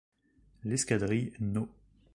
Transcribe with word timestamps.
L'escadrille 0.63 1.31
No. 1.41 1.69